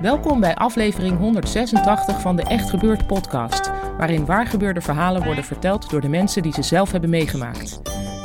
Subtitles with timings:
[0.00, 6.00] Welkom bij aflevering 186 van de Echt Gebeurd podcast, waarin waargebeurde verhalen worden verteld door
[6.00, 7.80] de mensen die ze zelf hebben meegemaakt.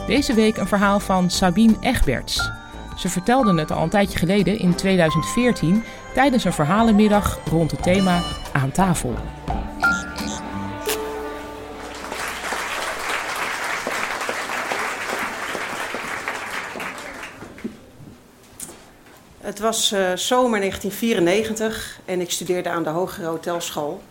[0.07, 2.51] Deze week een verhaal van Sabine Egberts.
[2.97, 8.21] Ze vertelde het al een tijdje geleden in 2014 tijdens een verhalenmiddag rond het thema
[8.51, 9.13] Aan tafel.
[19.43, 24.01] Het was uh, zomer 1994 en ik studeerde aan de Hogere Hotelschool.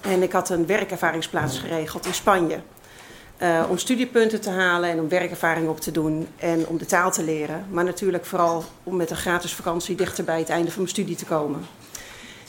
[0.00, 2.58] En ik had een werkervaringsplaats geregeld in Spanje.
[3.42, 7.12] Uh, om studiepunten te halen en om werkervaring op te doen en om de taal
[7.12, 7.66] te leren.
[7.70, 11.16] Maar natuurlijk vooral om met een gratis vakantie dichter bij het einde van mijn studie
[11.16, 11.66] te komen.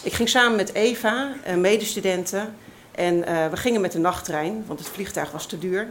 [0.02, 2.55] Ik ging samen met Eva, een medestudenten,
[2.92, 5.88] en we gingen met de nachttrein, want het vliegtuig was te duur.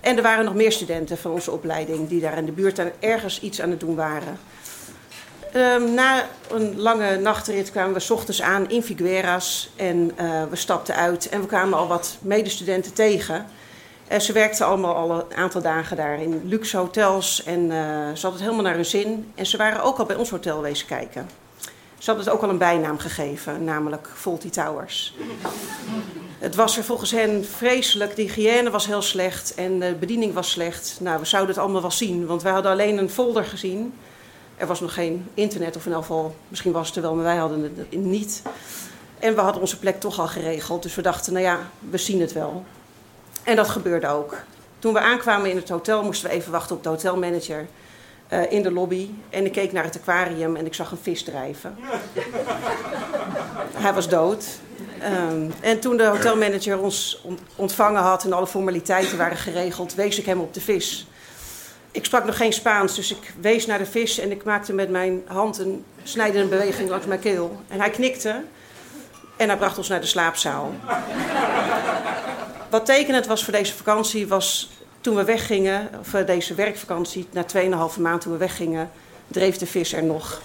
[0.00, 3.40] En er waren nog meer studenten van onze opleiding die daar in de buurt ergens
[3.40, 4.38] iets aan het doen waren.
[5.56, 10.56] Um, na een lange nachtrit kwamen we s ochtends aan in Figueras en uh, we
[10.56, 13.46] stapten uit en we kwamen al wat medestudenten tegen.
[14.12, 18.20] Uh, ze werkten allemaal al een aantal dagen daar in luxe hotels en uh, ze
[18.20, 19.32] hadden het helemaal naar hun zin.
[19.34, 21.28] En ze waren ook al bij ons hotel wezen kijken.
[21.98, 25.14] Ze hadden het ook al een bijnaam gegeven, namelijk Faulty Towers.
[26.38, 30.50] Het was er volgens hen vreselijk, de hygiëne was heel slecht en de bediening was
[30.50, 30.96] slecht.
[31.00, 33.94] Nou, we zouden het allemaal wel zien, want wij hadden alleen een folder gezien
[34.56, 37.24] er was nog geen internet, of in elk geval, misschien was het er wel, maar
[37.24, 38.42] wij hadden het niet.
[39.18, 41.58] En we hadden onze plek toch al geregeld, dus we dachten, nou ja,
[41.90, 42.64] we zien het wel.
[43.42, 44.36] En dat gebeurde ook.
[44.78, 47.66] Toen we aankwamen in het hotel, moesten we even wachten op de hotelmanager
[48.32, 49.10] uh, in de lobby.
[49.30, 51.76] En ik keek naar het aquarium en ik zag een vis drijven.
[53.74, 54.44] Hij was dood.
[55.30, 57.24] Um, en toen de hotelmanager ons
[57.56, 61.06] ontvangen had en alle formaliteiten waren geregeld, wees ik hem op de vis.
[61.92, 64.90] Ik sprak nog geen Spaans, dus ik wees naar de vis en ik maakte met
[64.90, 67.60] mijn hand een snijdende beweging langs mijn keel.
[67.68, 68.42] En hij knikte
[69.36, 70.74] en hij bracht ons naar de slaapzaal.
[72.70, 74.70] Wat tekenend was voor deze vakantie was
[75.00, 77.44] toen we weggingen, of eh, deze werkvakantie, na
[77.94, 78.90] 2,5 maand toen we weggingen,
[79.26, 80.42] dreef de vis er nog.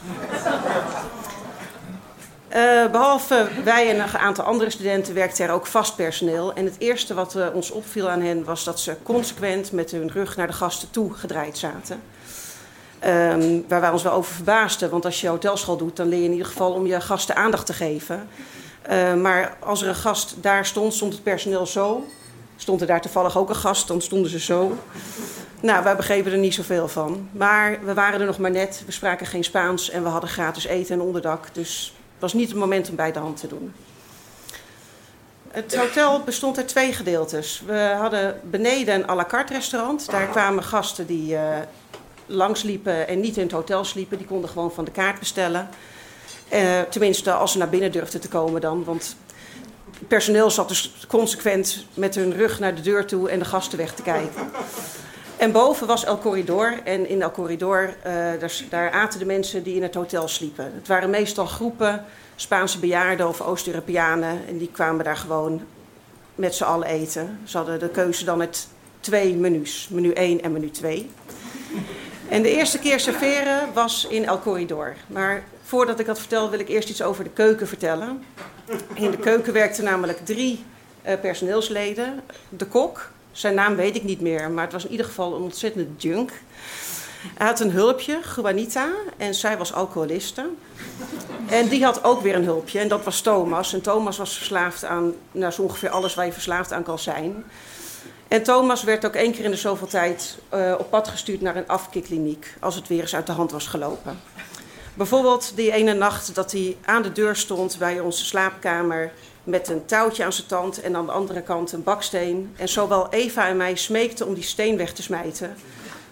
[2.58, 6.54] Uh, behalve wij en een aantal andere studenten werkte er ook vast personeel.
[6.54, 10.12] En het eerste wat uh, ons opviel aan hen was dat ze consequent met hun
[10.12, 12.02] rug naar de gasten toe gedraaid zaten.
[13.06, 16.26] Um, waar wij ons wel over verbaasden, want als je hotelschool doet, dan leer je
[16.26, 18.30] in ieder geval om je gasten aandacht te geven.
[18.90, 22.06] Uh, maar als er een gast daar stond, stond het personeel zo.
[22.56, 24.78] Stond er daar toevallig ook een gast, dan stonden ze zo.
[25.60, 27.30] Nou, wij begrepen er niet zoveel van.
[27.32, 30.66] Maar we waren er nog maar net, we spraken geen Spaans en we hadden gratis
[30.66, 31.48] eten en onderdak.
[31.52, 33.74] Dus was niet het moment om bij de hand te doen.
[35.48, 37.64] Het hotel bestond uit twee gedeeltes.
[37.66, 40.12] We hadden beneden een à la carte restaurant.
[40.12, 41.42] Daar kwamen gasten die uh,
[42.26, 44.18] langsliepen en niet in het hotel sliepen.
[44.18, 45.70] Die konden gewoon van de kaart bestellen.
[46.54, 48.84] Uh, tenminste, als ze naar binnen durfden te komen dan.
[48.84, 49.16] Want
[50.00, 53.78] het personeel zat dus consequent met hun rug naar de deur toe en de gasten
[53.78, 54.50] weg te kijken.
[55.38, 56.80] En boven was El Corridor.
[56.84, 60.72] En in El Corridor, uh, daar, daar, aten de mensen die in het hotel sliepen.
[60.76, 62.06] Het waren meestal groepen
[62.36, 64.42] Spaanse bejaarden of Oost-Europeanen.
[64.48, 65.62] En die kwamen daar gewoon
[66.36, 67.40] met z'n allen eten.
[67.44, 68.68] Ze hadden de keuze dan met
[69.00, 69.88] twee menus.
[69.92, 71.10] Menu 1 en menu 2.
[72.30, 74.96] En de eerste keer serveren was in El Corridor.
[75.08, 78.24] Maar voordat ik dat vertel, wil ik eerst iets over de keuken vertellen.
[78.94, 80.64] In de keuken werkten namelijk drie
[81.08, 82.22] uh, personeelsleden.
[82.50, 85.42] De kok, zijn naam weet ik niet meer, maar het was in ieder geval een
[85.42, 86.32] ontzettende junk.
[87.38, 90.50] Hij had een hulpje, Juanita, en zij was alcoholiste.
[91.48, 93.74] En die had ook weer een hulpje, en dat was Thomas.
[93.74, 97.44] En Thomas was verslaafd aan nou, zo ongeveer alles waar je verslaafd aan kan zijn.
[98.28, 101.56] En Thomas werd ook één keer in de zoveel tijd uh, op pad gestuurd naar
[101.56, 104.20] een afkikkliniek, als het weer eens uit de hand was gelopen.
[104.94, 109.12] Bijvoorbeeld die ene nacht dat hij aan de deur stond bij onze slaapkamer
[109.48, 112.54] met een touwtje aan zijn tand en aan de andere kant een baksteen.
[112.56, 115.56] En zowel Eva en mij smeekten om die steen weg te smijten,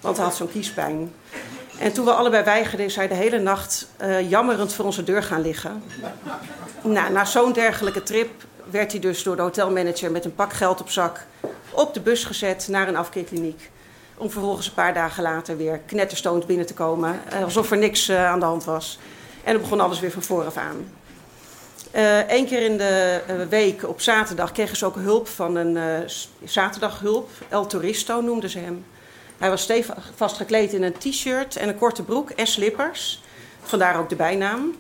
[0.01, 1.13] want hij had zo'n kiespijn.
[1.79, 5.23] En toen we allebei weigerden, is hij de hele nacht uh, jammerend voor onze deur
[5.23, 5.83] gaan liggen.
[6.81, 8.29] Nou, na zo'n dergelijke trip
[8.69, 11.25] werd hij dus door de hotelmanager met een pak geld op zak
[11.71, 13.71] op de bus gezet naar een afkeerkliniek.
[14.17, 17.19] Om vervolgens een paar dagen later weer knetterstoond binnen te komen.
[17.33, 18.99] Uh, alsof er niks uh, aan de hand was.
[19.43, 20.87] En dan begon alles weer van vooraf aan.
[21.95, 26.09] Eén uh, keer in de week op zaterdag kregen ze ook hulp van een
[26.44, 27.30] zaterdaghulp.
[27.50, 28.86] El Turisto noemden ze hem.
[29.38, 33.21] Hij was stevig vastgekleed in een t-shirt en een korte broek en slippers.
[33.62, 34.75] Vandaar ook de bijnaam.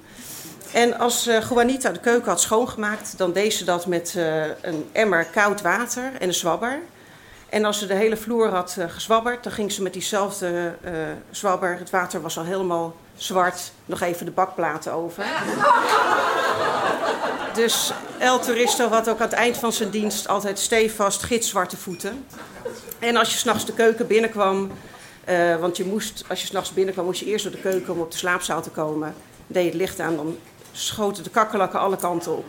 [0.71, 4.15] En als uh, Juanita de keuken had schoongemaakt, dan deed ze dat met
[4.61, 6.79] een emmer koud water en een zwabber.
[7.49, 10.75] En als ze de hele vloer had gezwabberd, dan ging ze met diezelfde
[11.31, 15.25] zwabber, het water was al helemaal zwart, nog even de bakplaten over.
[17.55, 22.25] Dus El Turisto had ook aan het eind van zijn dienst altijd stevast gitzwarte voeten.
[22.99, 24.71] En als je s'nachts de keuken binnenkwam,
[25.29, 27.99] uh, want je moest, als je s'nachts binnenkwam, moest je eerst door de keuken om
[27.99, 29.15] op de slaapzaal te komen.
[29.47, 30.37] Deed je het licht aan, dan
[30.71, 32.45] schoten de kakkerlakken alle kanten op.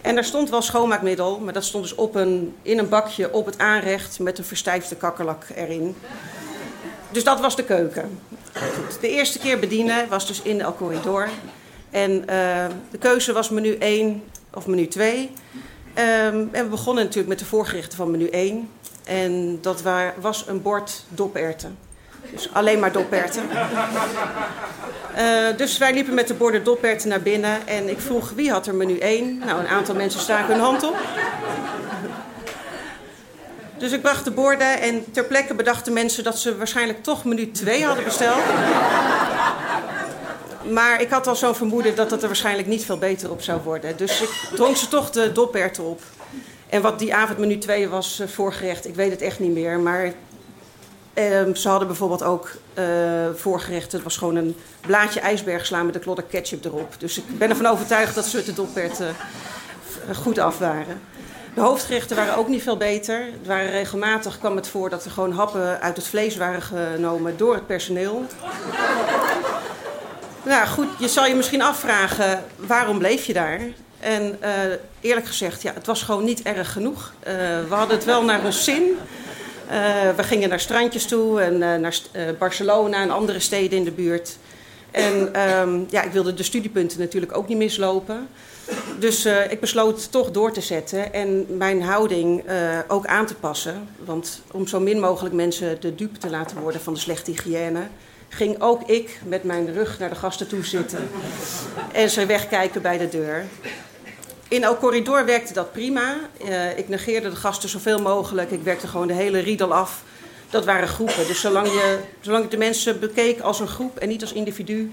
[0.00, 3.46] En daar stond wel schoonmaakmiddel, maar dat stond dus op een, in een bakje op
[3.46, 5.96] het aanrecht met een verstijfde kakkerlak erin.
[7.10, 8.18] Dus dat was de keuken.
[9.00, 11.28] De eerste keer bedienen was dus in El Corridor.
[11.94, 12.26] En uh,
[12.90, 14.22] de keuze was menu 1
[14.54, 15.16] of menu 2.
[15.18, 18.68] Um, en we begonnen natuurlijk met de voorgerechten van menu 1.
[19.04, 19.82] En dat
[20.20, 21.78] was een bord doperten.
[22.30, 23.42] Dus alleen maar doperten.
[25.16, 27.66] Uh, dus wij liepen met de borden doperten naar binnen.
[27.66, 29.38] En ik vroeg wie had er menu 1.
[29.38, 30.96] Nou, een aantal mensen staken hun hand op.
[33.78, 37.50] Dus ik bracht de borden en ter plekke bedachten mensen dat ze waarschijnlijk toch menu
[37.50, 38.42] 2 hadden besteld.
[40.70, 43.60] Maar ik had al zo'n vermoeden dat het er waarschijnlijk niet veel beter op zou
[43.64, 43.96] worden.
[43.96, 46.00] Dus ik dronk ze toch de doperten op.
[46.68, 49.78] En wat die avond menu 2 was uh, voorgerecht, ik weet het echt niet meer.
[49.78, 52.84] Maar uh, ze hadden bijvoorbeeld ook uh,
[53.34, 56.94] voorgerecht, het was gewoon een blaadje ijsbergsla met een klodder ketchup erop.
[56.98, 59.16] Dus ik ben ervan overtuigd dat ze de doperten
[60.14, 61.00] goed af waren.
[61.54, 63.20] De hoofdgerechten waren ook niet veel beter.
[63.20, 67.36] Het waren regelmatig kwam het voor dat er gewoon happen uit het vlees waren genomen
[67.36, 68.26] door het personeel.
[70.44, 73.60] Nou goed, je zal je misschien afvragen, waarom bleef je daar?
[74.04, 74.48] En uh,
[75.00, 77.12] eerlijk gezegd, ja, het was gewoon niet erg genoeg.
[77.18, 77.32] Uh,
[77.68, 78.82] we hadden het wel naar ons zin.
[78.82, 81.94] Uh, we gingen naar strandjes toe en naar
[82.38, 84.36] Barcelona en andere steden in de buurt.
[84.90, 88.28] En um, ja, ik wilde de studiepunten natuurlijk ook niet mislopen.
[88.98, 92.44] Dus ik besloot toch door te zetten en mijn houding
[92.88, 93.88] ook aan te passen.
[94.04, 97.86] Want om zo min mogelijk mensen de dupe te laten worden van de slechte hygiëne,
[98.36, 101.08] ging ook ik met mijn rug naar de gasten toe zitten
[101.92, 103.44] en ze wegkijken bij de deur.
[104.48, 106.16] In El Corridor werkte dat prima.
[106.44, 108.50] Uh, ik negeerde de gasten zoveel mogelijk.
[108.50, 110.02] Ik werkte gewoon de hele riedel af.
[110.50, 111.26] Dat waren groepen.
[111.26, 114.90] Dus zolang je, zolang je de mensen bekeek als een groep en niet als individu,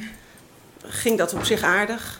[0.85, 2.19] ging dat op zich aardig.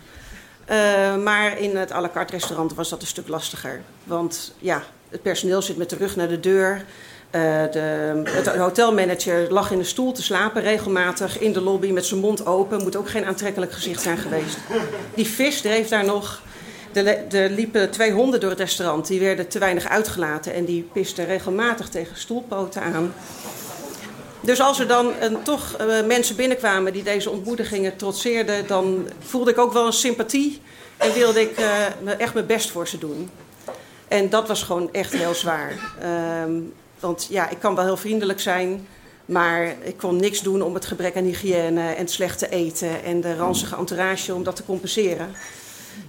[0.70, 3.82] Uh, maar in het à la carte restaurant was dat een stuk lastiger.
[4.04, 6.86] Want ja, het personeel zit met de rug naar de deur.
[7.36, 7.42] Uh,
[7.72, 12.20] de, het hotelmanager lag in een stoel te slapen, regelmatig in de lobby met zijn
[12.20, 12.84] mond open.
[12.84, 14.58] Moet ook geen aantrekkelijk gezicht zijn geweest.
[15.16, 16.42] Die vis dreef daar nog.
[16.94, 19.08] Er, liepen twee honden door het restaurant.
[19.08, 23.14] Die werden te weinig uitgelaten en die pisten regelmatig tegen stoelpoten aan.
[24.42, 29.52] Dus als er dan een, toch uh, mensen binnenkwamen die deze ontmoedigingen trotseerden, dan voelde
[29.52, 30.62] ik ook wel een sympathie
[30.98, 33.30] en wilde ik uh, echt mijn best voor ze doen.
[34.08, 35.74] En dat was gewoon echt heel zwaar.
[36.44, 38.88] Um, want ja, ik kan wel heel vriendelijk zijn,
[39.26, 43.22] maar ik kon niks doen om het gebrek aan hygiëne en het slechte eten en
[43.22, 45.32] de ranzige entourage om dat te compenseren.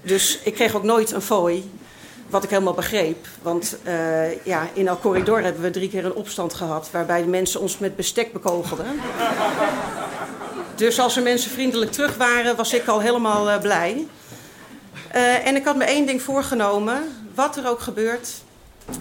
[0.03, 1.71] Dus ik kreeg ook nooit een fooi,
[2.29, 3.27] wat ik helemaal begreep.
[3.43, 6.89] Want uh, ja, in El Corridor hebben we drie keer een opstand gehad...
[6.91, 9.01] waarbij de mensen ons met bestek bekogelden.
[10.75, 14.07] Dus als er mensen vriendelijk terug waren, was ik al helemaal uh, blij.
[15.15, 17.03] Uh, en ik had me één ding voorgenomen,
[17.35, 18.29] wat er ook gebeurt...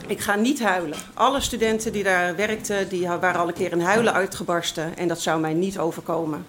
[0.07, 0.97] Ik ga niet huilen.
[1.13, 4.97] Alle studenten die daar werkten, die waren al een keer in huilen uitgebarsten.
[4.97, 6.45] En dat zou mij niet overkomen.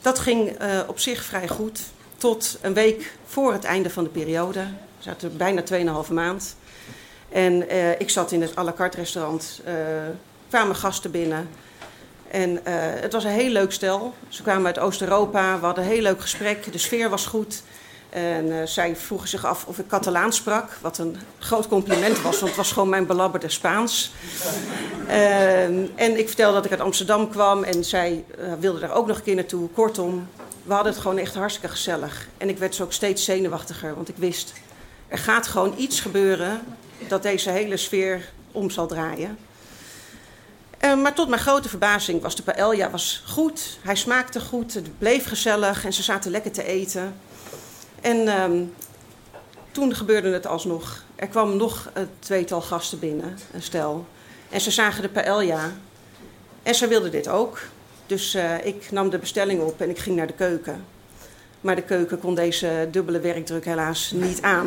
[0.00, 1.80] Dat ging uh, op zich vrij goed
[2.16, 4.60] tot een week voor het einde van de periode.
[4.60, 5.62] We zaten bijna
[6.06, 6.56] 2,5 maand.
[7.28, 9.60] En uh, ik zat in het à la carte restaurant.
[9.66, 9.74] Uh,
[10.48, 11.48] kwamen gasten binnen.
[12.30, 12.60] En
[13.00, 14.14] het was een heel leuk stel.
[14.28, 15.58] Ze kwamen uit Oost-Europa.
[15.58, 16.72] We hadden een heel leuk gesprek.
[16.72, 17.62] De sfeer was goed.
[18.10, 20.70] En uh, zij vroegen zich af of ik Catalaans sprak.
[20.80, 24.12] Wat een groot compliment was, want het was gewoon mijn belabberde Spaans.
[25.08, 27.62] Uh, en ik vertelde dat ik uit Amsterdam kwam.
[27.62, 29.68] En zij uh, wilde daar ook nog een keer naartoe.
[29.68, 30.28] Kortom,
[30.62, 32.28] we hadden het gewoon echt hartstikke gezellig.
[32.38, 34.52] En ik werd zo ook steeds zenuwachtiger, want ik wist...
[35.08, 36.60] er gaat gewoon iets gebeuren
[37.08, 39.38] dat deze hele sfeer om zal draaien.
[40.84, 43.78] Uh, maar tot mijn grote verbazing was de paella was goed.
[43.82, 47.14] Hij smaakte goed, het bleef gezellig en ze zaten lekker te eten.
[48.06, 48.74] En um,
[49.70, 51.02] toen gebeurde het alsnog.
[51.16, 54.06] Er kwam nog een tweetal gasten binnen, een stel.
[54.50, 55.72] En ze zagen de paella.
[56.62, 57.60] En ze wilden dit ook.
[58.06, 60.84] Dus uh, ik nam de bestelling op en ik ging naar de keuken.
[61.60, 64.66] Maar de keuken kon deze dubbele werkdruk helaas niet aan.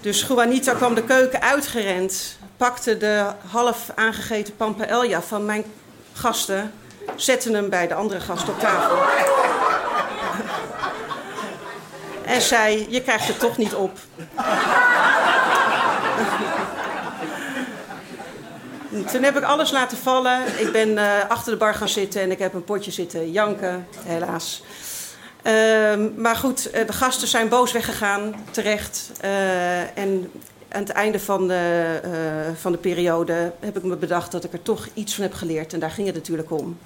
[0.00, 5.64] Dus Juanita kwam de keuken uitgerend, pakte de half aangegeten pampaelja van mijn
[6.12, 6.72] gasten,
[7.16, 9.39] zette hem bij de andere gasten op tafel.
[12.30, 13.98] En zei: Je krijgt het toch niet op.
[19.12, 20.40] Toen heb ik alles laten vallen.
[20.58, 23.86] Ik ben uh, achter de bar gaan zitten en ik heb een potje zitten janken,
[24.04, 24.62] helaas.
[25.42, 25.52] Uh,
[26.16, 29.10] maar goed, eh, de gasten zijn boos weggegaan, terecht.
[29.24, 30.30] Uh, en
[30.68, 32.00] aan het einde van de,
[32.60, 35.72] van de periode heb ik me bedacht dat ik er toch iets van heb geleerd.
[35.72, 36.78] En daar ging het natuurlijk om.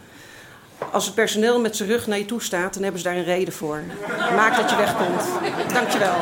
[0.93, 3.25] Als het personeel met zijn rug naar je toe staat, dan hebben ze daar een
[3.25, 3.83] reden voor.
[4.37, 5.25] Maak dat je wegkomt.
[5.73, 6.17] Dankjewel.